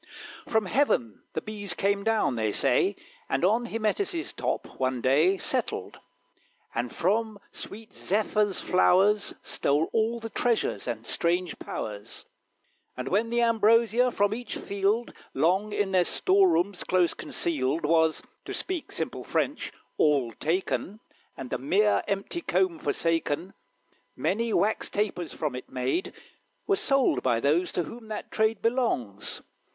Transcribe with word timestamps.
From 0.47 0.65
heaven 0.65 1.21
the 1.33 1.43
Bees 1.43 1.75
came 1.75 2.03
down, 2.03 2.33
they 2.33 2.51
say, 2.51 2.95
And 3.29 3.45
on 3.45 3.65
Hymettus' 3.67 4.33
top, 4.35 4.79
one 4.79 4.99
day, 4.99 5.37
Settled, 5.37 5.99
and 6.73 6.91
from 6.91 7.37
sweet 7.51 7.93
Zephyr's 7.93 8.61
flowers 8.61 9.35
Stole 9.43 9.89
all 9.93 10.19
the 10.19 10.31
treasures 10.31 10.87
and 10.87 11.05
strange 11.05 11.59
powers; 11.59 12.25
And 12.97 13.09
when 13.09 13.29
th' 13.29 13.35
ambrosia 13.41 14.11
from 14.11 14.33
each 14.33 14.55
field, 14.55 15.13
Long 15.35 15.71
in 15.71 15.91
their 15.91 16.03
store 16.05 16.49
rooms 16.49 16.83
close 16.83 17.13
concealed, 17.13 17.85
Was, 17.85 18.23
to 18.45 18.55
speak 18.55 18.91
simple 18.91 19.23
French, 19.23 19.71
all 19.99 20.31
taken, 20.31 20.99
And 21.37 21.51
the 21.51 21.59
mere 21.59 22.01
empty 22.07 22.41
comb 22.41 22.79
forsaken, 22.79 23.53
Many 24.15 24.51
Wax 24.51 24.89
Tapers, 24.89 25.31
from 25.31 25.53
it 25.53 25.69
made, 25.69 26.11
Were 26.65 26.75
sold 26.75 27.21
by 27.21 27.39
those 27.39 27.71
to 27.73 27.83
whom 27.83 28.07
that 28.07 28.31
trade 28.31 28.63
Belongs. 28.63 29.43